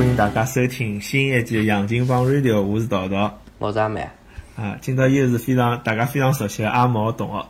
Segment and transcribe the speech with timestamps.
[0.00, 4.08] 欢迎大家收听新一季《杨金帮 Radio》，我是桃桃，我是阿美。
[4.56, 7.44] 啊，今朝又是非常大家非常熟悉的阿毛同学。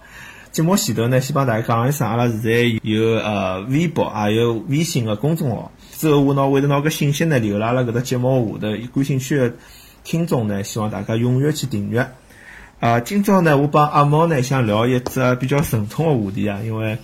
[0.51, 2.51] 节目前头呢，先帮大家讲一声，阿拉现在
[2.83, 5.71] 有呃微博，还有微信的公众号。
[5.93, 9.55] 之后我拿会得拿个信息呢留辣阿拉搿只节目下头，感兴趣的
[10.03, 12.05] 听众呢，希望大家踊跃去订阅。
[12.80, 16.98] 啊，今朝呢，我帮阿毛呢想聊一只比较沉重的话题啊，因为。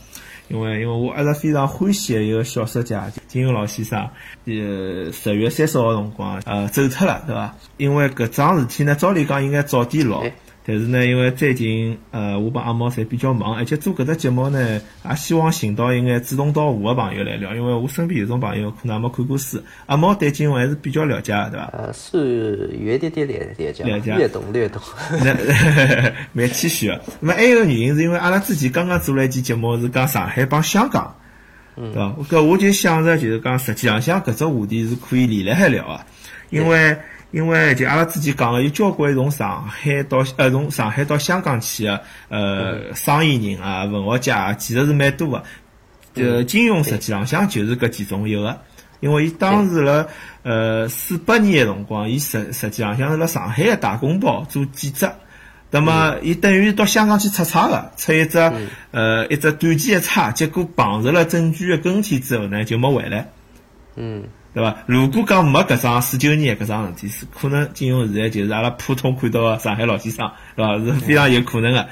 [0.49, 4.09] 因为因为我一直非常欢喜的一个小说家金庸老先生，
[4.45, 7.55] 呃，十月三十号辰光，呃，走脱了，对伐？
[7.77, 10.23] 因为搿桩事体呢，照理讲应该早点录。
[10.69, 17.55] 但是呢，因为最近呃，我帮阿毛侪比较忙，而且做搿只节目呢，也希望寻到一眼志同道合的朋友来聊。
[17.55, 21.71] 因为我身边有种朋友可能没看过书，阿毛对金融还是比较了解，对伐？
[21.73, 24.83] 呃，是有一点点了解，略懂略懂。
[26.35, 27.01] 蛮谦虚的。
[27.21, 31.15] 那么还有个原因是因为阿拉之前刚刚做了一期节目，是讲上海帮香港，
[31.77, 32.17] 对伐？
[32.29, 36.05] 搿我就想着就是讲，实际上像搿只话题是可以连辣海聊啊，
[36.51, 36.97] 因为。
[37.31, 45.43] 因为就阿拉之前讲个，有交关从上海到呃从上海到香港去个呃生意人啊、文学家啊，其实是蛮多个。
[46.15, 48.59] 呃，金庸实际浪向就是搿其中一个，
[49.01, 50.07] 因为伊当时辣
[50.45, 55.15] 呃四八年个辰光，伊实实际浪向是辣上海个大公报做记者，
[55.71, 58.39] 那么伊等于到香港去出差个，出一只
[58.93, 63.29] 呃一只短期个差，结果碰着了证据个更替之后呢，就没回来。
[63.97, 64.25] 嗯。
[64.57, 64.75] 对伐？
[64.87, 70.79] 如果讲没搿桩四九年搿桩事体，是可能金庸现在就是阿拉普通看到个上海老先生，对伐？
[70.83, 71.87] 是非常有可能的。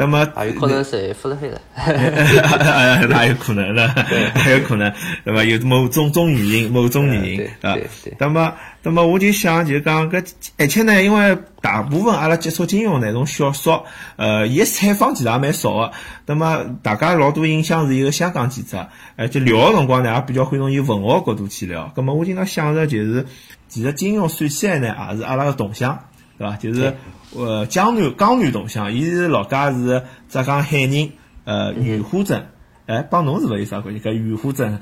[0.00, 1.60] 那么还有可能是富了海了，
[3.10, 3.88] 那有可能了，
[4.32, 4.92] 还有可能，
[5.24, 5.42] 对伐？
[5.42, 7.76] 有某种种原因，某种原因啊。
[8.16, 10.24] 那么，那么我就想，就讲搿，
[10.56, 15.90] 而且呢，因为大部分阿拉接触金庸那种小说，呃，伊采访其实也蛮少个。
[16.26, 21.92] 那么，大家老多印象是一个香港记者，而且聊个辰光呢，也比较会从以文学角度去聊。
[21.96, 23.26] 那么，我经常想着，就是
[23.66, 25.98] 其实金庸算起来呢，也是阿拉个同乡，
[26.38, 26.54] 对伐？
[26.54, 26.94] 就是。
[27.36, 31.12] 呃，江南江南同乡，伊是老家是浙江海宁，
[31.44, 32.46] 呃，袁花镇，
[32.86, 34.00] 哎，帮侬是勿有啥关系？
[34.00, 34.80] 搿袁花镇，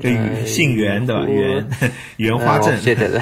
[0.00, 1.22] 搿袁姓袁对伐？
[1.26, 1.68] 袁
[2.16, 2.78] 袁花镇。
[2.84, 3.20] 对对对。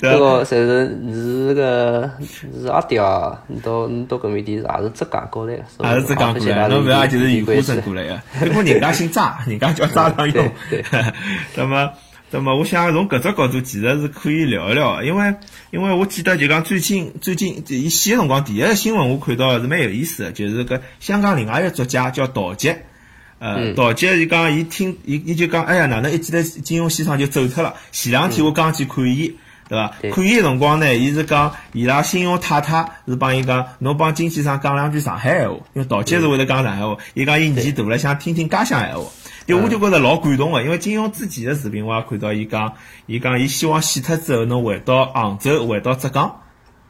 [0.00, 2.10] 这个侪是是个
[2.58, 5.62] 是阿爹啊，你到你到搿面地也是浙江过来个，
[5.94, 8.18] 也是浙江过来，侬勿要就是袁花镇过来个。
[8.48, 10.50] 不过人家姓张，人家叫张长勇。
[10.70, 10.82] 对。
[11.54, 11.90] 那么。
[12.32, 15.34] 那么，我想从搿只角度，其实是可以聊一聊，因为
[15.72, 22.84] 因为我记得就讲最近最近伊死个辰光，第一个新闻我看到是蛮有意思的，就是搿香港另外一个作家叫陶杰，
[23.40, 27.74] 呃，陶杰伊讲伊听伊伊就讲，哎呀，哪能一记头金庸先生就走脱了？
[27.90, 29.34] 前两天我刚去看伊，
[29.68, 29.96] 对伐？
[30.12, 39.04] 看伊个辰光呢，伊是讲伊拉信用太太是帮伊讲，侬帮金先生讲两句上海闲话，因为陶杰是会得讲上海话，伊讲伊年纪大了，想听听家乡闲话。
[39.50, 42.74] 就我就觉着老感动个，因为金庸之前的视频我也看到，伊讲，
[43.06, 46.40] 伊讲伊希望死脱之后能回到杭州，回到浙江，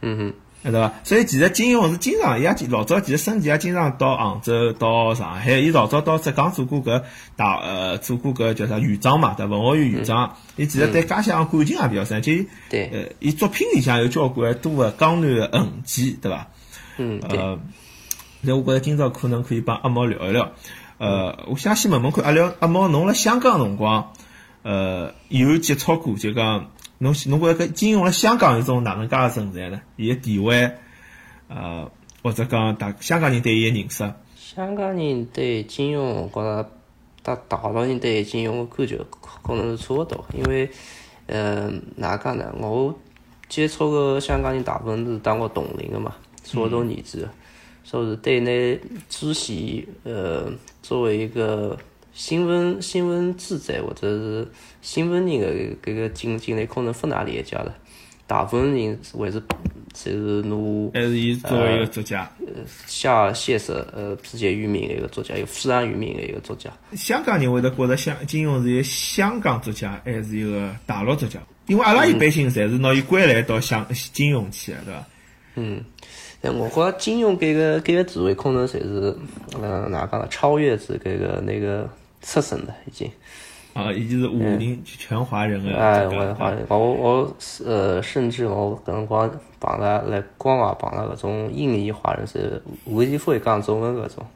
[0.02, 0.16] 嗯
[0.62, 0.92] 哼，对伐？
[1.02, 7.02] 所以其实金庸是经常，伊也老早其实生前也经常到杭州、到上海，伊老早到浙江做过搿
[7.34, 12.32] 大呃，做过搿叫啥院长嘛，对文学院院长，伊其实对家乡感情也比较深，就
[12.68, 16.48] 对，呃，伊作品里向有交关多个江南的痕迹，对伐？
[16.98, 17.58] 嗯，呃，
[18.42, 20.52] 那我觉着今朝可能可以帮阿毛聊一聊。
[21.00, 24.12] 呃，我想先问问看，阿廖阿毛，侬辣香港辰光，
[24.62, 29.80] 呃，有接触过，就讲侬侬觉着搿金融辣香港有种哪能介个存在呢？
[29.96, 30.70] 伊个地位，
[31.48, 31.90] 呃，
[32.22, 34.12] 或者讲大香港人对伊个认识？
[34.36, 36.70] 香港人对金庸，觉着
[37.22, 38.98] 大大陆人对金融个感觉
[39.42, 40.70] 可能是差勿多，因为，
[41.28, 42.54] 呃，哪讲呢？
[42.58, 42.94] 我
[43.48, 47.26] 接触个香港人大部分是当我同龄个嘛，差勿多年纪。
[47.90, 48.78] 说是对那
[49.08, 50.48] 主席，呃，
[50.80, 51.76] 作为一个
[52.12, 54.48] 新闻新闻记者或者是
[54.80, 57.74] 新闻人的这个经经历，可能不大理解了。
[58.28, 59.42] 大部分人还是
[59.92, 66.70] 就是侬还是以作为一个作家，呃，下写实呃世界有名的一个作家，有非常有名的一个作家。
[66.94, 71.40] 香港人会得觉得香金庸是一个香港作家，还是一个大陆作家？
[71.66, 75.04] 因为阿拉一般性侪是拿伊归类到香金庸去的，对伐？
[75.56, 75.84] 嗯。
[76.40, 79.14] 但我觉着金庸这个这个地位可能算是，
[79.60, 80.26] 嗯，哪讲呢？
[80.30, 81.88] 超越是这个那个
[82.22, 83.10] 出身的已经。
[83.72, 85.78] 啊，已经是武林全华人了。
[85.78, 89.30] 哎，我华人，我我呃，甚至我搿辰光
[89.60, 94.26] 碰到来广外碰到搿种印尼华人是完全不会讲中文搿种。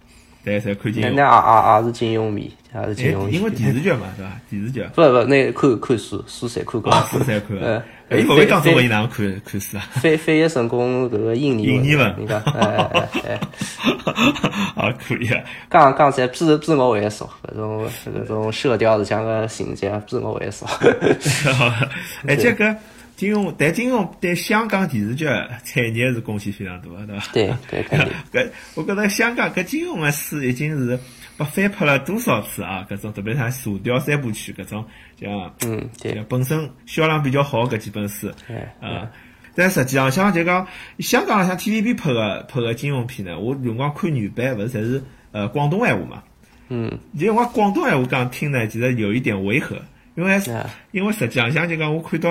[0.44, 1.14] 对，侪看金那庸。
[1.14, 3.28] 那也也也是金庸迷，也是金庸。
[3.28, 4.40] 因为电视剧嘛，对伐？
[4.50, 6.92] 电视剧，不不，那看看书，书侪看过。
[6.92, 7.84] 啊，书侪看 呃啊。
[8.14, 9.82] 哎，勿会讲中文，伊哪能看看书啊？
[9.94, 13.40] 翻翻译成功搿个印尼印尼文你看，哎哎哎，
[14.76, 15.40] 啊，可以啊。
[15.70, 20.66] 讲讲起来比比我还少，搿种搿种射雕是像个情节比我还少。
[22.26, 22.76] 而且搿
[23.16, 27.58] 金庸，但金庸对香港电视剧产业是贡献非常大的，对伐？
[27.70, 28.08] 对对，肯定。
[28.32, 30.98] 搿 我觉着香港搿金庸个书已经是
[31.36, 32.86] 被翻拍了多少次啊？
[32.88, 34.84] 搿种特别像《射雕三部曲》搿种，
[35.20, 39.10] 像嗯，对像本身销量比较好搿几本书对啊。
[39.56, 40.66] 但实际上，像就讲
[40.98, 46.22] 香港像 TVB 拍个拍个金庸片呢，我有辰光看原版，勿是侪是呃广东闲话嘛？
[46.68, 49.76] 嗯，就我广东闲话讲听呢，其实有一点违和，
[50.16, 52.30] 因为啊因为实际上像就讲我看到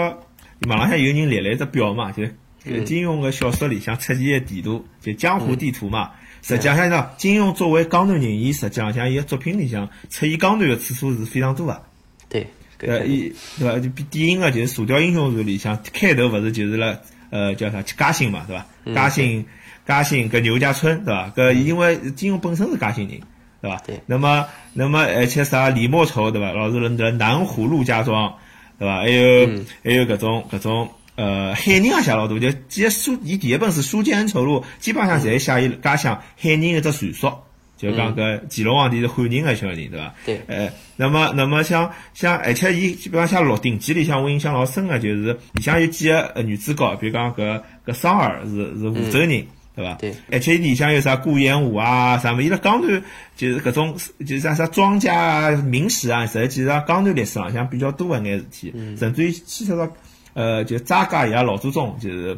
[0.68, 2.24] 网浪向有人列了一只表嘛，就
[2.66, 6.12] 嗯金庸个小说里向出现个地图，就江湖地图嘛。
[6.44, 11.82] 实际上像讲金庸作为江南人，伊实际上像伊个作品里向出现江南个次数是非常多个。
[12.30, 12.46] 对，
[12.80, 13.80] 呃，伊对伐？
[13.80, 17.00] 就比典型个就是《射雕英雄传》里向开头勿是就是了
[17.32, 18.66] 呃叫啥嘉兴嘛，对伐？
[18.86, 19.46] 嗯嘉兴
[19.88, 21.32] 嘉兴搿牛家村对伐？
[21.36, 23.20] 搿因为金庸本身是嘉兴人。
[23.62, 23.78] 对伐？
[23.88, 24.02] 对。
[24.06, 26.52] 那么，那么，而且啥李莫愁，对伐？
[26.52, 28.36] 老是辣南湖陆家庄，
[28.78, 28.98] 对伐？
[28.98, 37.44] 还有，嗯还有搿种搿种，呃，海宁也写老多，就几个书，伊第一本是《书剑恩仇录》，基本上侪写伊家乡海宁一只传说，
[37.78, 40.16] 就讲搿乾隆皇帝是汉人个小人，对伐？
[40.26, 49.46] 对呃，那么，那么像像，而且伊基本上像《鹿鼎记》里向我印象老深个，就是里向有几个女主角，比如讲搿搿双儿是是湖州人。
[49.76, 49.96] 对伐？
[49.96, 52.44] 对，而且伊里向有啥顾炎武啊，啥么？
[52.44, 53.02] 伊拉江南
[53.36, 59.92] 就是搿种，就是啥啥庄稼啊、名史啊，实际上江南历史浪向比较多一眼事体，甚至于牵扯到
[60.34, 62.38] 呃，就查家伊拉老祖宗，就是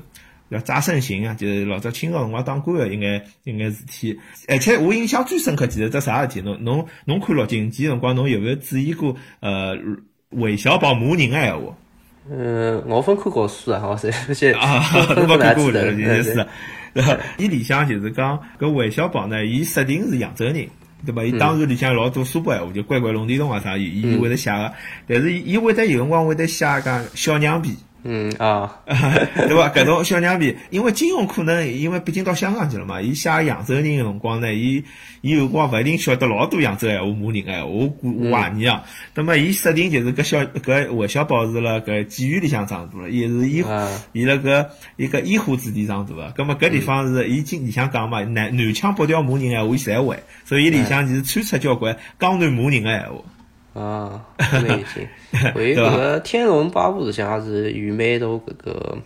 [0.51, 4.19] 叫查圣行啊，就是老早清朝辰光当官个一眼一眼事体。
[4.47, 6.41] 而且我印象最深刻，其实只啥事体？
[6.41, 9.77] 侬侬侬看《鹿鼎记》辰光，侬有没有注意过呃
[10.29, 11.75] 韦小宝骂人个闲话？
[12.29, 16.47] 嗯，我分看过书啊，我是而且啊，分 侬勿看过记得，了，就是？
[17.37, 20.53] 伊里向就是讲搿韦小宝呢，伊设定是扬州人，
[21.05, 21.23] 对伐？
[21.23, 24.71] 伊当时里向老多苏北闲话，就乖乖龙地洞啊啥，伊伊会得写个。
[25.05, 27.75] 但是伊会得有辰光会得写讲小娘皮，
[28.07, 29.67] 嗯啊， 对伐？
[29.69, 34.83] 搿种小娘皮，因为金融可能因为毕竟到香港去了嘛，伊写扬州人个辰光呢，伊
[35.21, 38.83] 伊有辰光勿一定晓得老多扬州闲话骂人个闲话，我估我怀疑啊。
[39.15, 44.67] 那么伊设定就是搿小搿韦小宝是辣搿妓院里向长大了，也是医啊伊辣搿
[44.97, 46.31] 一个医护子弟长大个。
[46.37, 53.15] 葛末搿地方是伊经里向讲嘛，南南腔北调骂人闲话伊侪会，所以伊里向就是穿插交关江南骂人个闲话。
[53.75, 54.25] 啊，
[54.63, 55.07] 没劲。
[55.53, 58.97] 为搿个《天龙八部》里向也是有蛮多搿个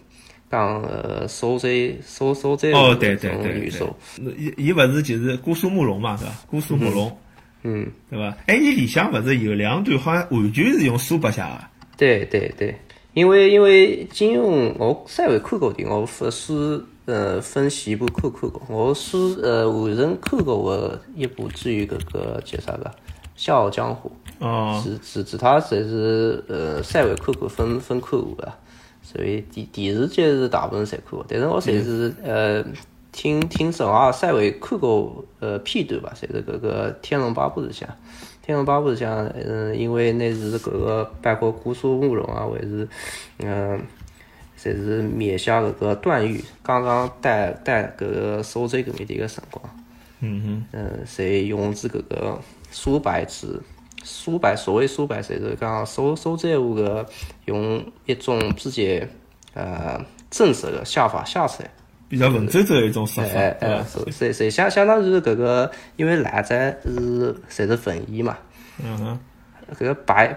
[0.50, 6.34] 讲呃收贼收收贼哦，的对对对对。，伊伊勿是就是姑苏慕容嘛，对伐？
[6.48, 7.18] 姑苏慕容。
[7.64, 8.38] 嗯，对伐？
[8.46, 11.48] 哎，伊里向勿是有两段，好像完全是用苏白写个。
[11.98, 12.76] 对对对，
[13.14, 22.86] 因为因为金庸我稍微看过点，我分书呃分析部看看过，我书呃完整看过的一部至于搿个叫啥个
[23.36, 24.10] 《笑傲江湖》。
[24.40, 28.52] 哦，是是其他侪是呃稍微看过分分看过个，
[29.04, 32.64] 所以电电视剧是大部分侪看过，但是我侪是呃
[33.12, 37.88] 听听说啊稍微看过呃片段吧，侪是搿个《天龙八部》里向，
[38.42, 42.88] 《天龙八部》里向嗯，因为那是搿个包括姑苏慕容啊，或者是
[43.40, 43.82] 嗯。
[44.62, 49.64] 侪是灭下搿个段誉，刚刚带带搿个收州搿面的一个辰光，
[50.20, 50.66] 嗯哼。
[50.74, 52.38] 嗯，侪用至搿个
[52.70, 53.58] 苏白纸，
[54.04, 57.06] 苏白所谓苏白，侪是讲收收债务个
[57.46, 59.08] 用一种比较
[59.54, 61.70] 呃正式个写法写出来。
[62.08, 64.12] 比较文绉绉的一种说法，哎哎，对伐？
[64.12, 68.36] 侪侪相相当于搿个，因为来在是侪是文艺嘛，
[68.84, 69.20] 嗯哼，
[69.76, 70.36] 搿个白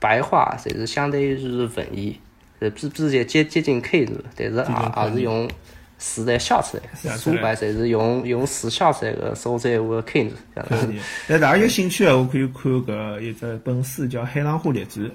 [0.00, 2.18] 白话侪是相当于是文艺，
[2.58, 5.48] 呃比比较接接近口字，但是也也是用
[5.98, 7.16] 字来写出来。
[7.16, 10.94] 苏白侪是用用字写出来个收债务个口字，这样子。
[11.28, 15.06] 但大家有兴趣的，我可以看搿一只本书叫《海浪花列传》，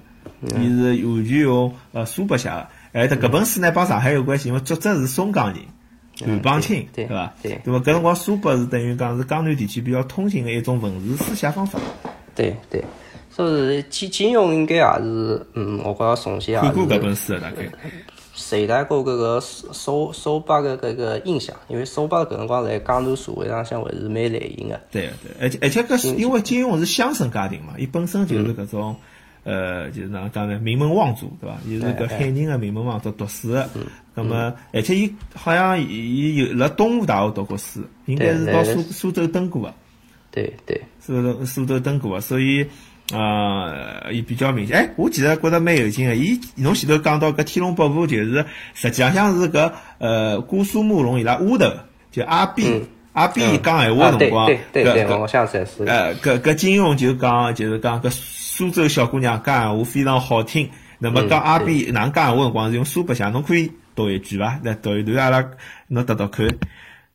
[0.59, 2.67] 伊是完全用呃苏北写的。
[2.93, 5.57] 哎，但搿本书呢帮上海有关系，因为作者是松江人。
[6.21, 7.33] 韩邦清，对对伐？
[7.41, 11.79] 对那么搿辰光苏北是等于讲是江南地区比较通行的一种文字书写方法。
[12.36, 12.83] 对对，
[13.29, 17.63] 所以金金庸应该也是，嗯，我觉着从前也看过搿本书大概。
[18.50, 24.82] 随带过搿个苏苏北个搿个印象，因为苏北搿辰光在江南社会上向还是蛮流行个。
[24.89, 28.96] 对对，而且而且搿是因为金庸是乡绅家庭嘛，伊本身就是搿种，
[29.44, 31.58] 呃，就是哪能讲呢，名门望族，对伐？
[31.68, 33.70] 伊是搿海宁个名门望族读书个，
[34.15, 39.74] 那么而且伊好像伊伊有辣东吴大学读过书，应该是到苏苏州登过个。
[40.32, 42.65] 对对，苏州苏州登过，所以
[43.13, 44.78] 呃也比较明显。
[44.78, 46.16] 哎，我其实觉得蛮有劲个。
[46.16, 51.72] 伊侬前头讲到搿天龙八部，就是实际上像是搿呃姑苏慕容伊拉屋头，
[52.12, 55.84] 就阿碧阿碧讲闲话个辰光，对对对，我想起来是。
[55.86, 60.70] 呃，搿搿金庸就讲就是讲搿苏州小姑娘讲闲话非常好听。
[61.00, 64.60] 那么讲阿碧哪能讲闲话辰光是用苏白相，侬可以读一句伐？
[64.63, 65.50] 来读一段阿拉
[65.88, 66.48] 侬读读看。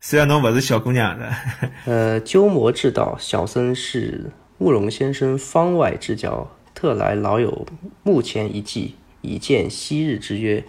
[0.01, 1.31] 虽然侬勿是小姑娘的。
[1.85, 7.67] 呃，鸠摩智道，小僧是慕容先生方外之交，特来老友
[8.03, 10.63] 墓前一祭，以见昔日之约，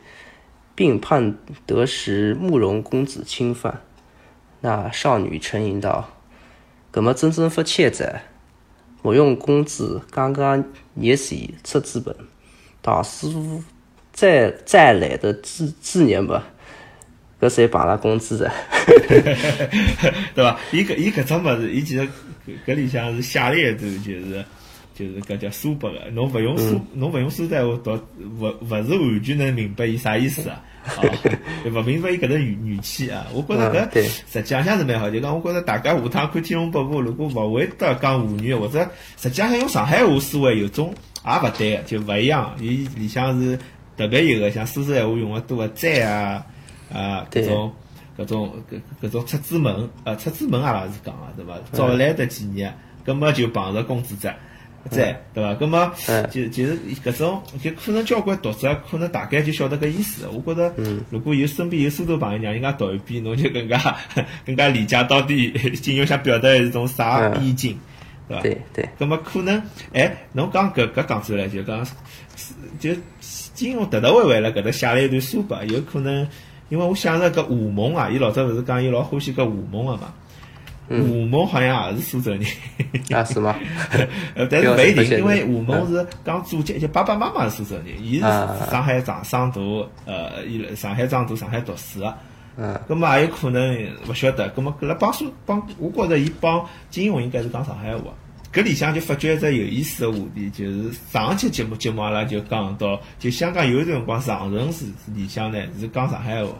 [0.75, 3.83] 并盼得时慕容公子侵犯。
[4.61, 6.11] 那少女沉吟道
[6.93, 8.25] ：“搿么真真不切哉？
[9.03, 10.65] 我用公子刚刚
[10.97, 12.17] 也是出资本，
[12.83, 13.63] 大师傅
[14.13, 16.49] 再再来的资资年吧。”
[17.41, 18.51] 搿谁绑了工资的？
[20.35, 20.59] 对伐？
[20.73, 22.09] 伊搿伊搿种物事，伊其实
[22.67, 24.45] 搿里向是写了一段，就是
[24.95, 26.11] 就是搿叫苏北个。
[26.13, 28.01] 侬勿用苏，侬勿用苏话读，
[28.41, 30.63] 勿勿是完全能明白伊啥意思啊？
[30.87, 31.03] 啊，
[31.67, 33.27] 勿明白伊搿种语语气啊？
[33.35, 34.03] 我觉着搿
[34.33, 35.11] 实际上是蛮好。
[35.11, 38.89] 就讲我觉着大家下趟看《天龙八部》，如果勿会得讲沪语，或者
[39.19, 40.95] 实际上用上海话思维有种
[41.27, 42.57] 也勿对个，就勿一样。
[42.61, 43.59] 伊里向是
[43.97, 46.43] 特别有个像苏州闲话用个多个在啊。
[46.93, 47.73] 啊，搿种
[48.19, 51.59] 搿种搿搿种出子门，呃，出子门阿拉是讲个，对伐？
[51.73, 52.75] 早来得几年，
[53.05, 54.35] 葛末就碰着公子在
[54.89, 55.55] 在，对伐？
[55.55, 55.93] 葛末
[56.31, 60.27] 就就是搿种，就可能交关读者可能大概就晓得搿意思。
[60.29, 60.75] 我觉着，
[61.11, 63.97] 如果有身边有苏州朋友让人家读一遍，侬就更加
[64.47, 67.79] 更加理解到底金庸想表达一种啥意境，
[68.29, 68.43] 对伐？
[68.43, 68.89] 对对。
[68.99, 69.61] 葛末可能，
[69.93, 71.85] 哎，侬讲搿搿讲出来就讲，
[72.79, 72.95] 就
[73.55, 76.27] 金庸特特会会辣搿搭写了一段书吧，有可能。
[76.69, 80.13] 因为我想着搿吴梦啊，伊老早勿是讲伊老欢喜搿吴梦个嘛？
[80.89, 82.41] 吴梦好像也是苏州人。
[83.11, 83.57] 啊，是吗？
[84.37, 89.61] 呃，但是勿一定，因为吴梦是讲祖籍，就爸爸妈妈是苏州人，伊是上海长上大，
[90.05, 92.15] 呃，伊上海长大，上海读书个。
[92.57, 92.81] 嗯。
[92.89, 98.03] 葛末也有可能勿晓得，葛末搿辣帮苏帮，我觉着伊帮金庸应该是讲上海话。
[98.57, 106.53] 搿里向就发觉一只有意思个话题，就是上一期节目节目阿拉就讲到，就香港有辰光长城市里向呢是讲上海话，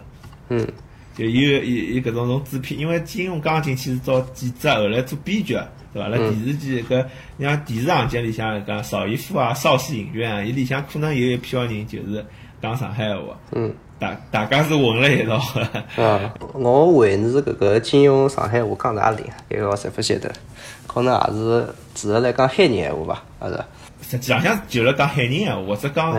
[0.51, 0.69] 嗯，
[1.17, 1.61] 就有有
[1.95, 5.55] 有搿种种制片，因为金庸刚进去是做记者，后来做编剧，
[5.95, 6.09] 对伐？
[6.09, 7.07] 辣电视剧搿
[7.41, 12.23] 像电视行业里向讲邵逸夫啊、邵氏影院啊，伊里向可能有一票人就是
[12.61, 15.37] 讲上海话，嗯，大大家是混了一道。
[16.03, 19.23] 啊，我回忆搿个金庸上海话讲哪里？
[19.51, 20.31] 搿个我侪勿晓得，
[20.87, 21.67] 可能也是。
[21.95, 23.59] 主要来讲海人闲话吧，还是？
[24.03, 26.13] 实际上像就是讲海人闲话，或者讲，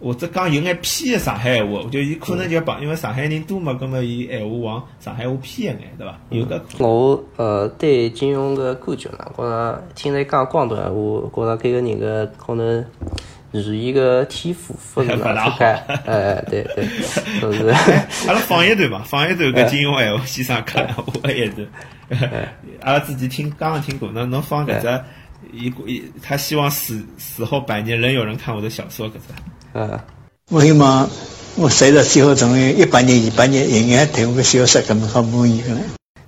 [0.00, 6.18] 或者讲有眼偏的上海闲话，就伊可能就帮，因为上海人多嘛，葛末伊闲话往上海话偏一眼，对伐？
[6.30, 6.60] 有个。
[6.78, 12.82] 我呃对金庸个感觉呢，觉着听伊讲广东闲话，觉着搿个人个可能
[13.52, 15.56] 语言个天赋 不是大好。
[16.06, 16.86] 哎，对对，
[17.40, 17.68] 就是。
[18.26, 21.68] 阿拉放一段吧，放一段搿金庸闲话先生讲闲话一段。
[22.80, 25.00] 阿拉自己听，刚刚听过，那能放搿只，
[25.52, 29.18] 一一，他希望死死后百年仍有人看我的小说，搿只。
[29.74, 30.00] 嗯。
[30.50, 31.08] 我希望
[31.56, 35.70] 我随着最后成为一百年、二百年，仍然对我的小说搿么好满意个。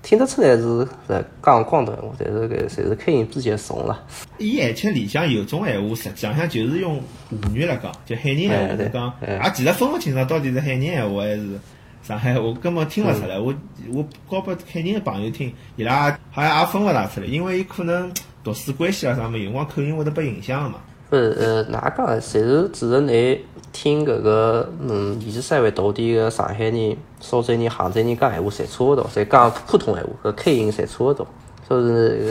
[0.04, 4.06] 听得出来是在讲广东话，但是搿侪是口音比较重了。
[4.38, 11.58] 伊而且里向有种闲话，实际上就是用沪语来讲，就海宁闲话来讲，也其实分勿清爽到底是海宁闲话还是。
[12.06, 13.38] 上海，话根本听勿出来。
[13.38, 13.46] 我
[13.90, 20.80] 我交拨海宁个朋友听，伊拉好像也分勿大出来，因为伊可能读书关系啊，啥么，有辰光口音会得被影响个嘛。
[21.08, 22.06] 不是，呃，哪讲？
[22.20, 23.40] 侪是只是你
[23.74, 31.26] 听搿个，嗯，二十三万到底个上海人、苏州人、杭州人讲闲话，侪差勿多，侪讲普通闲话，搿口音侪差勿多。
[31.66, 31.82] 所以，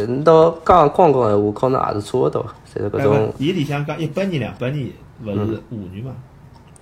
[0.08, 3.34] 你到讲广东闲话，可能也是差勿多，侪是搿种。
[3.38, 4.90] 伊里向讲一百年、两百年，
[5.24, 6.12] 勿是沪语嘛？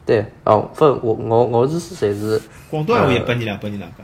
[0.05, 2.39] 对，哦，不，我我我是侪是
[2.69, 4.03] 广东闲话一百年两百年哪个？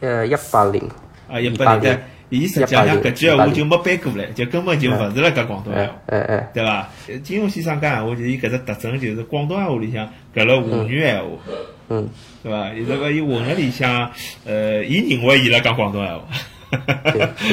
[0.00, 0.82] 呃，一八零。
[1.30, 1.98] 啊，一八零。
[2.28, 6.88] 伊实际上搿句闲话就没搬过来，就根本就勿是辣讲广东闲话，哎哎，对伐？
[7.22, 11.26] 金庸先生讲闲话，就伊搿只特征就是广东闲话里向搿了沪语闲话，
[11.90, 12.08] 嗯，
[12.42, 12.68] 对伐？
[12.74, 14.10] 伊这个伊混了里向，
[14.44, 16.22] 呃，伊认为伊辣讲广东闲话，
[17.12, 17.28] 对，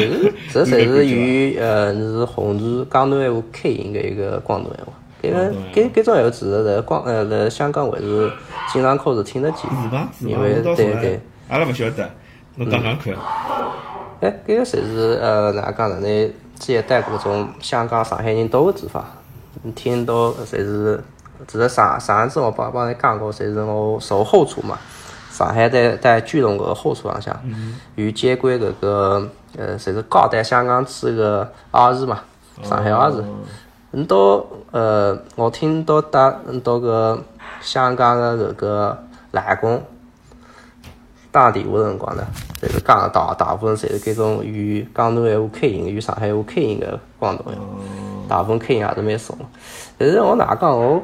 [0.52, 4.94] 就是这侪是与呃是红字江南闲话开音的一个广东闲话。
[5.22, 8.32] 搿个搿搿种闲话其实辣广呃辣香港还是
[8.74, 10.10] 经常考试听得见，是伐？
[10.22, 12.10] 因为对对，阿拉勿晓得，
[12.56, 13.14] 侬讲讲看。
[14.24, 15.98] 哎，搿个侪是呃哪讲呢？
[16.00, 16.28] 你
[16.58, 19.04] 之前待过种香港、上海人多个地方，
[19.64, 21.04] 你听到侪是，
[21.46, 24.80] 只是上上一次我帮帮你讲过，侪是我售后厨嘛，
[25.30, 27.38] 上海在在巨龙个后厨浪向，
[27.96, 32.22] 有监管搿个呃，侪是高端香港吃个二市嘛，
[32.64, 33.22] 上海二市。
[33.92, 37.22] 你到呃，我听到打你到个
[37.60, 39.84] 香港的搿个来工
[41.34, 42.24] 打电话辰光呢，
[42.62, 47.54] 侪是讲大大部分侪是搿种与广东闲话口音、与上海话口音个广东话，
[48.30, 49.36] 大部分口音也是蛮重。
[49.98, 51.02] 但是我哪讲我，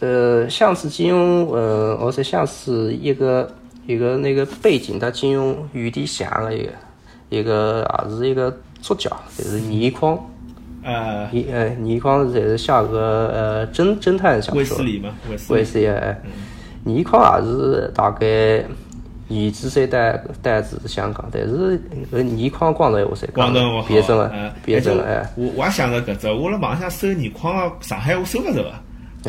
[0.00, 3.52] 呃，像是金庸，呃，我是像是一个
[3.86, 6.72] 一个那个背景，它金庸有点像个一个
[7.28, 10.18] 一个也是一个主角，就是倪匡。
[10.82, 15.10] 呃，倪呃倪匡侪是写个呃侦侦探小说卫斯，理嘛，
[15.50, 15.86] 卫斯理。
[16.84, 18.64] 倪匡也是大概
[19.30, 21.78] 二十岁代代子香港，但是
[22.12, 25.30] 搿倪匡广东闲话侪讲广东话好，别证了呃，别证了哎。
[25.36, 28.72] 我我也想着搿只，我辣网上搜倪匡个上海我搜勿着个，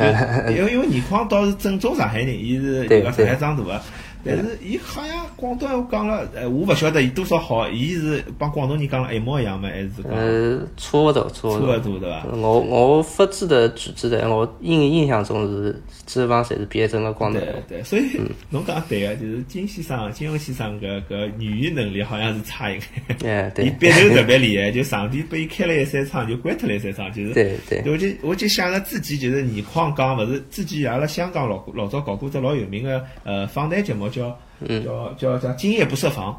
[0.01, 3.82] 哎 因为因为倪匡倒是正宗上海人，伊是对就讲上海长大个，
[4.23, 9.69] 但是伊好像广东话讲了，呃，我勿晓得伊多少好，伊是帮广东人讲了一模一样吗？
[9.69, 11.75] 还是讲呃，差勿多，差勿差多。
[11.75, 12.25] 勿多对伐？
[12.33, 15.71] 我我不记得具体的，我印印象中是
[16.05, 17.59] 基本上侪是别证个广东闲话。
[17.67, 18.03] 对对，所以
[18.49, 22.81] 侬讲对个，就是金先生、金庸先生搿搿语言能力好像是差一眼。
[23.23, 27.33] 哎， 对，伊鼻头特别厉害， 就上帝拨伊开了一扇窗，就关脱了一扇窗，就是。
[27.33, 34.37] 对对我就我就想着自己就是倪匡讲，勿是之前阿拉香港老老早搞过只老有名个呃访谈节目叫
[34.85, 36.31] 叫叫叫《今夜不设防》。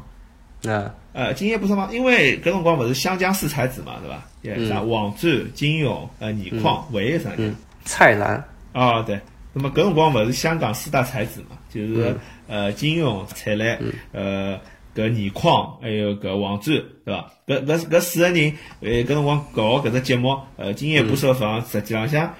[0.71, 4.23] 啊，呃，今夜不设防，因为搿辰光勿是湘江四才子嘛，对伐？
[4.43, 7.55] 也啥王志、金庸、呃倪匡，还有啥人？
[7.83, 9.19] 蔡澜，哦，对。
[9.53, 12.15] 那么搿辰光勿是香港四大才子嘛，就是
[12.47, 13.79] 呃金庸、蔡澜，
[14.11, 14.59] 呃
[14.95, 17.31] 搿倪匡，还有搿王志，对伐？
[17.47, 22.31] 搿搿搿四个人，呃搿辰光搞搿只节目，呃今夜不设防，实际浪向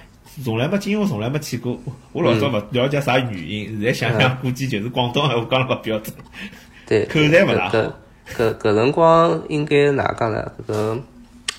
[0.44, 1.80] 从来没金庸从来没去过。
[2.12, 6.16] 我老早勿了解啥原因，现在想想估计就是广东闲话讲了勿标准。
[6.88, 7.92] 对，口才勿大好搿
[8.36, 10.52] 搿搿辰光应该哪讲呢？
[10.62, 11.00] 搿个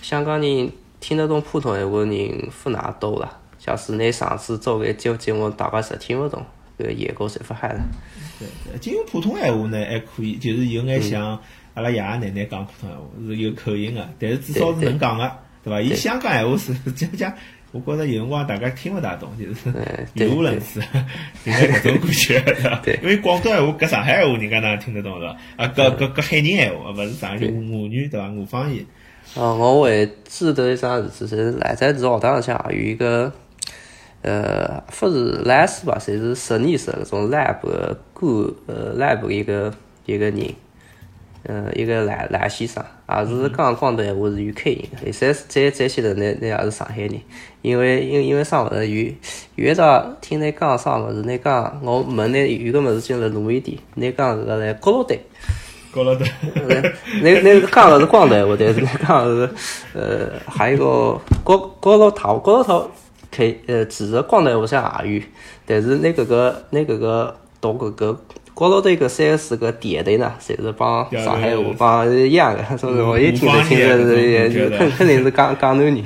[0.00, 3.38] 香港人听得懂普通闲话的人不哪多啦。
[3.58, 6.44] 假使拿上次做个节节目，大家侪听勿懂，
[6.78, 7.80] 搿个野狗谁不害了？
[8.40, 11.38] 对对，金庸普通闲话呢还可以，就是有眼像
[11.74, 15.30] 阿拉爷爷奶奶讲普通闲话，是有口音个，但是至少是能讲个，
[15.62, 15.80] 对伐？
[15.80, 17.32] 伊香港闲话是讲讲，
[17.72, 19.70] 我觉着有辰光大家听勿大懂，就是
[20.14, 20.80] 语无伦次，
[21.44, 22.40] 有眼搿 种感觉，
[22.84, 25.36] 对因为广东闲话搿上海闲话人家哪能听得懂，是伐？
[25.56, 28.28] 啊，搿搿搿海宁闲话，勿是上海就吴语对伐？
[28.30, 28.84] 吴方言。
[29.34, 33.32] 哦，我会记得一桩事体是赖在是学堂里向有一个，
[34.20, 38.30] 呃，不是老师吧，侪是实验室搿种 lab 的管，
[38.66, 39.72] 呃，lab 的一个
[40.04, 40.36] 一个人，
[41.44, 47.20] 呃，一个蓝蓝先生，也是讲广东闲话是有口音的，再再再些头呢，那也是上海人，
[47.62, 49.12] 因为因为因为啥物事有
[49.56, 55.20] 有一朝听你讲啥物事，你讲我问你有个物事进了录音点，你讲搿个来角落对。
[55.94, 56.24] 高了的，
[57.22, 59.52] 那那个讲的是广东闲话，但是那讲的是
[59.92, 62.90] 呃，还有一个高高老头，高老头
[63.30, 65.22] 可以呃，其实广东闲话像也有，
[65.66, 68.18] 但是那个个那个个读搿个
[68.54, 76.02] 高老头搿三个字个点的呢，侪是帮上海话帮一样的，所以我一听得清楚是肯肯定是讲广东人。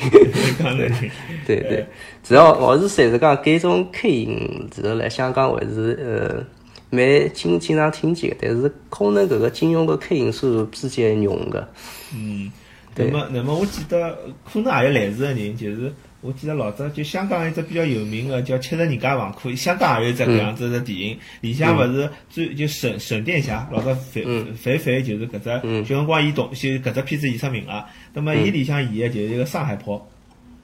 [0.59, 0.89] 讲的
[1.47, 1.87] 对对，
[2.23, 6.45] 主要我是算是讲搿种口音，其实来香港还是呃
[6.91, 11.69] 蛮经经常听见的，但是可能搿个金融个口音是比较浓个。
[12.15, 12.51] 嗯，
[12.95, 24.25] 那么那么我记得可能也有类似的人，就是我记得老早就香港一只比较有名的叫《七十二家房客》，香港也有一只搿样子的电影，里向勿是最就沈沈殿霞老早肥
[24.55, 30.11] 肥肥就是搿只，就辰光伊懂就搿只片子伊出名了，那么伊里向演的就是一个上海婆。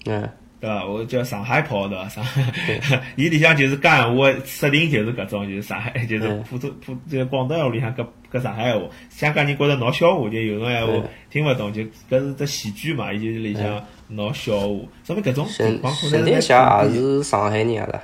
[0.06, 0.28] 嗯，
[0.62, 0.86] 对伐？
[0.86, 2.08] 我叫上海跑对伐？
[2.08, 2.40] 上海，
[3.16, 10.92] 伊里向就是讲闲话设定就是搿种，就是上海， 就是普通普就是广东闲话里向搿搿上海闲话，香港人觉着闹笑话，就有种闲话
[11.30, 18.00] 听勿懂，就搿是只喜剧嘛，伊就是里向闹笑话，说明搿种情沈况可能沈殿霞也是上海人了。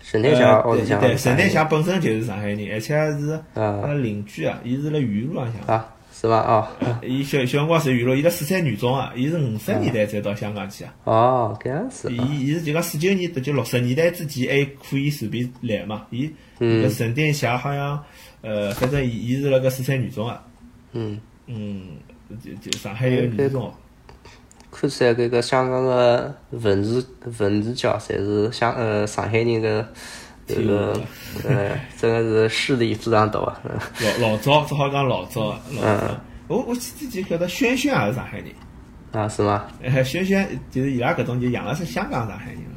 [0.00, 5.74] 沈殿霞呃，屋里向对，沈殿霞本身就是上海人，而且是阿啊拉邻居啊，伊是辣雨路浪向。
[5.76, 5.88] 啊，
[6.22, 6.38] 是伐？
[6.38, 6.68] 哦
[7.02, 10.94] 伊小小辰光是娱乐，伊辣四川女中啊，伊是五十年代才到香港去啊。
[11.02, 12.12] 哦，搿样子。
[12.12, 16.06] 伊伊是就讲四九年，就六十年代之前还可以随便来嘛。
[16.10, 16.30] 伊
[16.60, 18.00] 嗯搿沈殿霞好像，
[18.40, 20.40] 呃，反正伊伊是辣搿四川女中啊。
[20.92, 21.88] 嗯，嗯，
[22.44, 23.72] 就就上海有女中。
[24.70, 27.04] 看出来搿个香港个文字
[27.38, 29.86] 文字教侪是香呃上海人个
[30.48, 31.00] 搿个
[31.48, 33.60] 呃，真个是势力非常大啊。
[33.64, 33.70] 嗯
[34.20, 36.20] 老老早，只好讲老早老早。
[36.48, 38.46] 我我之前晓得轩轩也是上海人，
[39.12, 39.64] 啊，是吗？
[39.82, 42.68] 哎，轩轩就是伊拉搿种就养了是香港上海人了。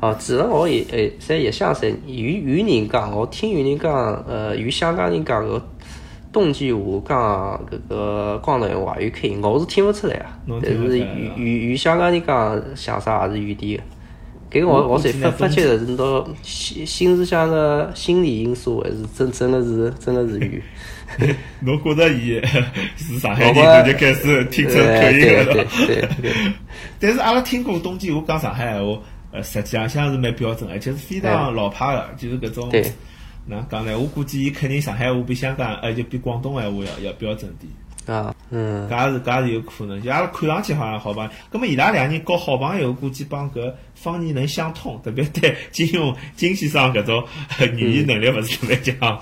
[0.00, 3.92] 哦，其实我也诶，在也想噻，有有人讲，我听有人讲，
[4.28, 5.60] 呃，有香港人讲个
[6.32, 10.38] 冬季话讲搿个广东话有口音，我是听勿出来啊。
[10.46, 13.82] 侬但是有听勿出来啊有有香港人讲相声也是有点个。
[14.50, 20.50] 搿个我我我才发发觉是到心心里向的心理因素，还是真真个是真的是有。
[21.60, 22.40] 侬觉着伊
[22.96, 25.86] 是上海人，就开始听出口对音了对对。
[25.86, 26.52] 对 对，
[27.00, 29.00] 但是阿拉听过冬季话讲上海闲话，
[29.32, 32.68] 呃，实际上像是蛮标准，而且是非常老派的，就是搿种。
[32.70, 32.82] 对
[33.46, 33.98] 哪能讲呢？
[33.98, 38.14] 我估计伊肯定上海话比香港，呃，就比广东闲话要要标准点。
[38.14, 40.00] 啊，嗯，搿也是搿也是有可能。
[40.02, 47.22] 就阿拉看上去好像好朋友，葛末伊拉两人交好朋友，估计帮搿方言能相通，特别对 金庸金先生搿种
[47.58, 49.20] 呃 语言能力勿是特别强，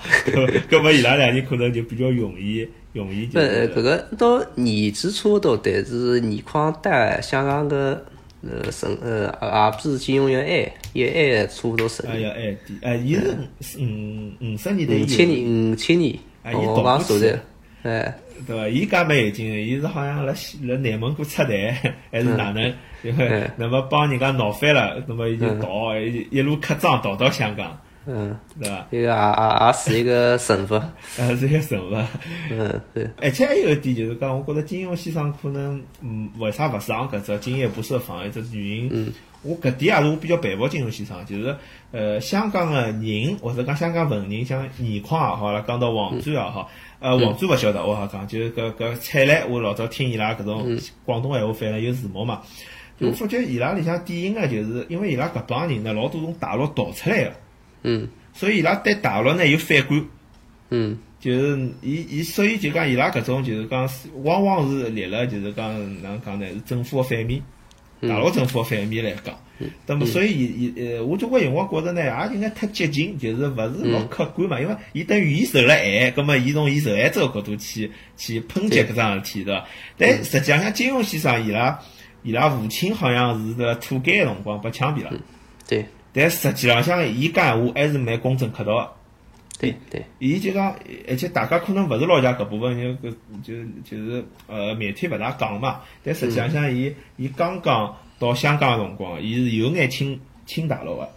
[0.68, 8.04] 葛末伊拉两人可能就比较容易容易就不，呃是搿个到年纪差勿多，但是年况大，香港个
[8.42, 12.14] 呃神呃也比金庸要矮，要矮差勿多十年。
[12.14, 12.78] 啊要矮点。
[12.82, 13.36] 哎，伊是
[13.78, 17.40] 五五五十年代五千年，五千年，啊伊我倒过去讲数的，
[17.82, 18.68] 哎，对伐？
[18.68, 22.64] 伊介蛮有劲个，伊是好像辣西辣内蒙古出台，还是哪能？
[23.02, 28.86] 因为嗯那么帮人家闹翻了，那么伊就逃，一一路客装逃到香港，嗯，对伐？
[28.90, 30.82] 这个也也也是一个神佛，
[31.18, 31.96] 呃， 是一个神物。
[32.50, 38.88] 嗯，对，而且还有一点就是讲，我觉得金庸先生可能，嗯，为啥勿上搿只今夜不设防一只原因？
[38.92, 41.54] 嗯我搿点也是我比较佩服金庸先生，就是
[41.92, 52.40] 呃，香港个人或者讲香港文人，像倪匡也好啦，讲到黄沾也好，呃，黄沾勿晓得我好讲，就是搿搿彩来，我老早听伊拉搿种广东闲话，反正有字幕嘛。
[52.98, 57.32] 就我发觉伊拉里向典型个，就是因为伊拉搿帮人呢，老多从大陆逃出来个，
[57.86, 60.04] 嗯所以伊拉对大陆呢有反感。
[60.68, 63.88] 嗯就是伊伊，所以就讲伊拉搿种就是讲，
[64.22, 65.72] 往往是立了就是讲
[66.02, 66.46] 哪能讲呢？
[66.48, 67.42] 是政府个反面，
[68.02, 69.34] 大陆政府个反面来讲。
[69.86, 74.60] 那么所以伊伊呃，我交关辰光觉着呢，也应该太激进，就是勿是老客观嘛。
[74.60, 79.64] 因为伊等于伊受了害，葛末伊从伊受害者角度去去抨击搿桩事体，对伐？
[79.96, 81.80] 但实际上像金庸先生伊拉
[82.22, 85.10] 伊拉父亲好像是个土改个辰光被枪毙了，
[85.66, 85.86] 对
[86.16, 88.90] 但实际浪向伊讲闲话还是蛮公正客套个。
[89.58, 90.74] 对对，伊就讲，
[91.08, 95.80] 而且大家可能勿是老解搿部分，因为搿就就是呃媒体勿大讲嘛。
[96.04, 101.08] 但实际上向伊伊刚刚到香港个辰光，伊是有眼亲亲大陆个，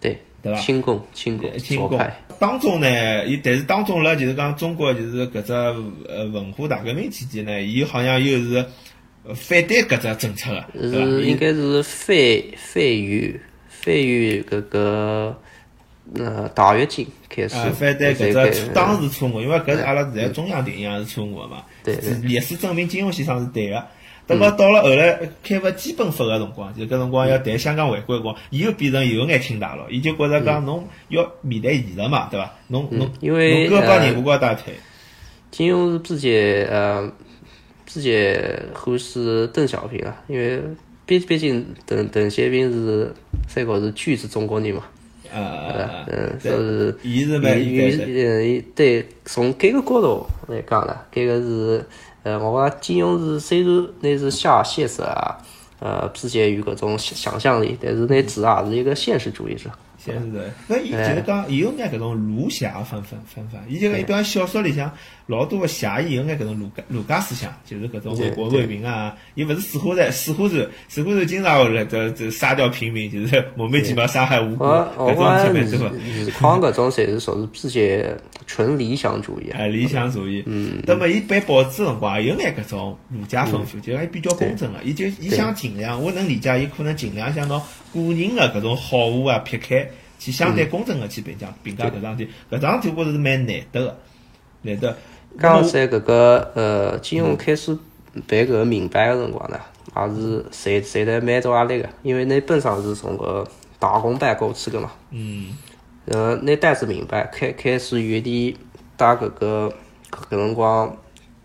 [0.00, 0.58] 对对伐？
[0.58, 2.00] 亲共亲共亲共，
[2.38, 8.64] 当中呢，伊但是当中辣就是讲中国就是搿只呃文化大革命期间呢，伊好像又是
[9.24, 11.04] 呃反对搿只政策个，对伐？
[11.04, 12.16] 是伊应该是反
[12.56, 13.38] 反于
[13.82, 15.36] 反于搿个
[16.16, 21.64] 呃大跃进开始啊，反对搿才只当时错误，因为搿是阿拉现在中央定义也是错误个嘛。
[21.82, 23.84] 对对历史证明金庸先生是对个。
[24.28, 32.54] 那么到了后来开发基本法个辰光，就搿辰光要谈香港回归辰光，伊又变成有眼亲大陆，伊就觉着讲侬要面对现实嘛，对伐？
[32.68, 34.74] 侬侬嗯因为侬各帮呃人无高大腿，
[35.50, 36.36] 金庸是自己
[36.70, 37.12] 呃
[37.84, 38.32] 自己
[38.72, 40.62] 欢喜邓小平啊，因为
[41.12, 43.12] 毕毕竟邓邓小平是
[43.46, 44.82] 三个是巨是中国人嘛，
[45.30, 51.84] 呃，嗯，对所以伊是蛮与对对呃对，从搿个角度来讲呢，搿个是
[52.22, 55.36] 呃，我讲金庸是虽然那是下现实啊，
[55.80, 59.68] 呃，比较有各种想想象力，但是那主也是一个现实主义者。
[60.04, 64.92] 现实的，那伊就是讲，伊有眼搿种儒侠的风风风范，伊就讲一般小说里向
[65.26, 75.88] 老多个侠义有眼搿种儒家儒家思想，就是搿种为国为民啊，伊勿是水浒传，水浒传，水浒传经常会来这这杀掉平民，就是莫名其妙杀害无辜，搿种特别讲多。
[75.90, 78.10] 倪匡搿种侪是属于比较
[78.46, 79.58] 纯理想主义啊。
[79.60, 80.42] 哎，理想主义。
[80.46, 80.82] 嗯。
[80.84, 93.98] 那么伊办报纸辰光也有眼搿种儒家风范，就讲伊比较公正个，伊就伊想尽量，我能理解，伊可能尽量想拿个人个搿种好恶啊撇开，去相对公正个去评价评价搿桩事体，搿桩事体我觉着是蛮难得个，
[94.62, 94.96] 难得。
[95.38, 97.74] 刚才搿个呃，金融开始
[98.14, 99.58] 办搿个明白个辰光呢，
[99.96, 103.46] 也是赚赚得蛮大压力个，因为那本上是从个
[103.78, 104.90] 打工班过去个嘛。
[105.10, 105.56] 嗯。
[106.06, 108.54] 呃，那单子明白，开开始有点
[108.96, 109.72] 打搿个
[110.10, 110.96] 搿辰光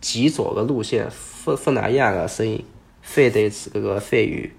[0.02, 1.08] 极左个路线，
[1.46, 2.66] 不不哪样个声音，
[3.04, 4.50] 反对是搿个反右，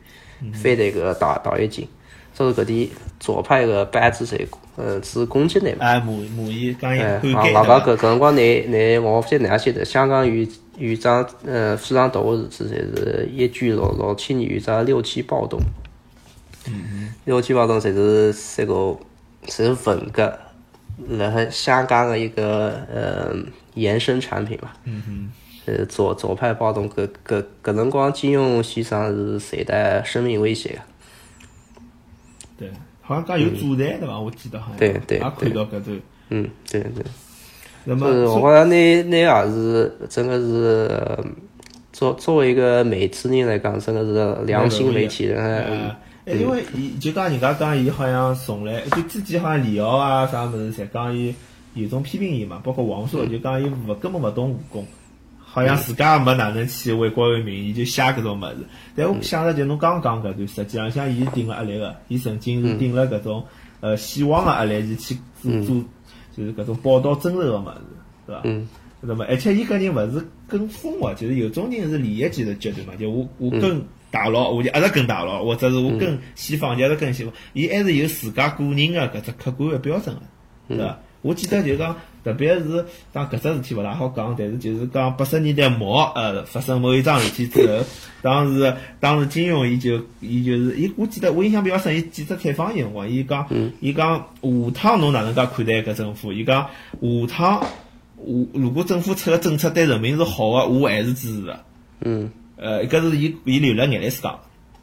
[0.53, 1.87] 反对搿个大大跃进，
[2.35, 4.46] 所以搿点左派个班子侪
[4.77, 5.79] 呃是攻击你嘛。
[5.81, 7.81] 哎，骂骂伊讲伊老讲对伐？
[7.81, 10.46] 搿搿辰光，你你我勿晓得哪样晓得，香港有
[10.77, 15.61] 有桩呃非常大个事体，侪是一九六六七年有桩六七暴动。
[16.66, 18.96] 嗯六七暴动侪是这个
[19.48, 20.38] 是文革
[21.09, 23.35] 辣海香港的一个呃
[23.74, 24.70] 延伸产品嘛。
[24.85, 25.31] 嗯哼。
[25.68, 30.78] 呃，左左派暴动，搿搿搿辰光，金庸先生是受到生命威胁个。
[32.59, 32.70] 对，
[33.02, 34.18] 好像讲有阻台对伐？
[34.18, 36.00] 我记得好像对对也看到搿段。
[36.31, 37.04] 嗯，对对。
[37.85, 41.24] 那么是，我觉着那那也是真个是呃
[41.92, 45.38] 作作为一个媒体人来讲，真个是良心媒体人。
[45.42, 51.35] 呃，哎因为伊就讲人家讲伊好像从来就之前好像李敖啊啥物事，侪讲伊
[51.74, 54.87] 有种批评伊嘛，包括王朔就讲伊勿根本勿懂武功，
[55.59, 58.57] 好像自家也没哪能去为国为民，伊就写搿种物事。
[58.94, 63.44] 但我想着就侬刚讲搿段，实际浪向伊是顶了压力个，伊曾经是顶了搿种
[63.81, 65.77] 呃死亡个压力伊去做做，
[66.37, 67.75] 就是搿种报道真实个物事，
[68.27, 68.42] 对伐？
[68.44, 68.68] 嗯。
[69.01, 80.23] 那么，而且伊搿人勿是跟风个，就是有种人是利益阶级阶段嘛，就我我跟大佬，我就一直跟大佬，或者是我跟西方就一直跟西方，伊还是有自家个人个搿只客观个标准个，
[80.75, 80.99] 对伐？
[81.29, 87.85] 我记得就讲，特别是当搿只事体勿大好讲，但是就是讲八十年代末，呃，发生某一桩事体之后，
[88.23, 93.47] 当时当时金庸伊就伊就是伊，我记得我印象比较深，伊记者采访伊辰光，伊讲
[93.81, 96.33] 伊讲下趟侬哪能介看待搿政府？
[96.33, 96.62] 伊讲
[97.01, 97.67] 下趟。
[98.21, 101.61] 我如果政府出个政策对人民是好个，我还是支持个。
[102.01, 104.41] 嗯呃，搿是伊伊流了眼泪水讲，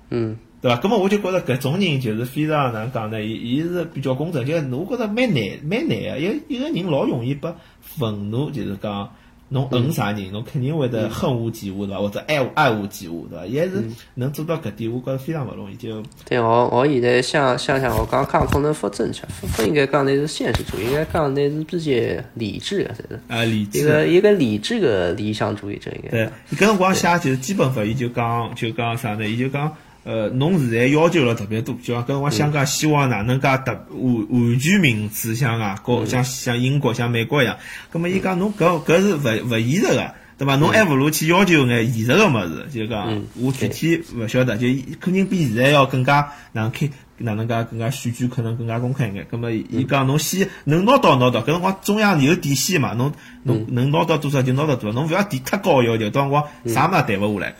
[0.10, 0.78] 嗯对伐？
[0.78, 3.22] 葛末我就觉着搿种人就是非常哪能讲呢？
[3.24, 7.50] 伊伊是比较公正，就是我觉着蛮难蛮难个，一一个人老容易被
[7.82, 9.10] 愤怒，就是讲
[9.50, 12.02] 侬恨啥人，侬肯定会得恨无及无，对伐？
[12.02, 13.46] 或者爱爱无及无，对伐？
[13.46, 13.84] 伊还是
[14.16, 15.76] 能做到搿点，我觉着非常勿容易。
[15.76, 21.92] 就对我我现在想想想，我刚讲可能不正确，不不应该讲那是现实主义，应该讲那是比较
[22.34, 23.88] 理智的，才是啊，理一智。
[23.88, 26.10] 个一个理智个理想主义者应该。
[26.10, 29.28] 对，伊搿辰光写就是基本法，伊就讲就讲啥呢？
[29.30, 29.72] 伊就讲，
[30.06, 37.58] 呃，侬现在要求了特别多，就讲搿辰光香港希望哪能介特完完全民主，像外国像像英国像美国一样。
[37.92, 40.12] 葛末伊讲侬搿搿是勿勿现实个。
[40.38, 40.58] 对伐？
[40.58, 44.68] 侬还勿如去要求眼现实个物事，就讲我具体勿晓得，就
[45.00, 46.90] 肯定比现在要更加哪能开
[47.20, 49.26] 哪能介更加选举可能更加公开眼。
[49.32, 53.14] 葛末伊讲侬先能拿到拿到，搿辰光中央有底线嘛，侬
[53.44, 57.56] 侬能拿到多少就拿到多少，侬勿要提太高要求，到辰光啥物事谈勿下来。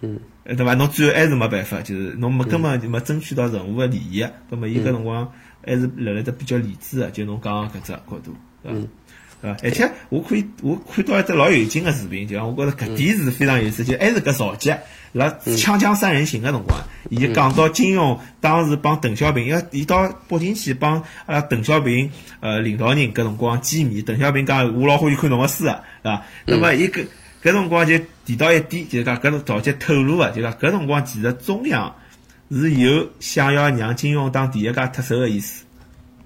[0.00, 0.74] 嗯，呃对伐？
[0.74, 5.32] 侬最后还是没办法，就是侬没根本就没争取到任何个利益，葛末伊搿辰光
[5.64, 8.78] 还是辣辣只比较理智个，就侬讲个搿只角度，对伐？
[9.40, 9.56] 对伐？
[9.62, 14.78] 而且我可以我看到一只老有劲个视频，就讲我觉着搿点是非常有意思，就还是搿曹杰
[15.12, 16.78] 辣锵锵三人行个辰光，
[17.08, 26.22] 伊就讲到金庸当时帮邓小平，因为伊到北京去帮阿拉邓小平呃领导人搿辰光见面，邓小平讲我老欢喜看侬个书个，对伐？
[26.46, 27.06] 那么伊搿
[27.44, 31.94] 搿辰光就提到一点，就是讲搿曹杰透露个，就讲搿辰光其实中央
[32.50, 35.64] 是有想要让金庸当第一家特首个意思。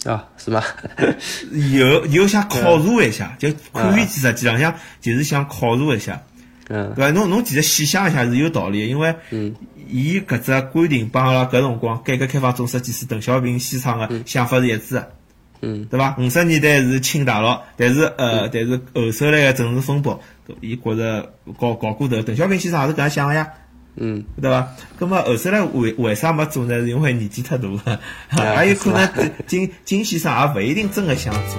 [0.05, 0.63] 啊，是吗？
[1.75, 6.23] 有有想考察一下，就可以去实际浪向就是想考察一下，
[6.69, 7.11] 嗯对伐？
[7.11, 9.17] 侬侬其实细想一下是有道理的，因为
[9.91, 15.11] 伊搿只规定帮阿拉搿辰光改革开放总设计师邓小平先生个想法是一致个，
[15.63, 16.15] 嗯对伐？
[16.17, 20.23] 五十年代是清大陆，但是呃，但是后首来个政治风暴，
[20.61, 23.49] 伊觉着搞搞过头邓小平先生也是搿样想个呀
[23.97, 24.25] 嗯。
[24.41, 26.81] 对伐个么后首来为为啥没做呢？
[26.81, 31.59] 是因为年纪太大了 还有可能金金先生也勿一定真个想做。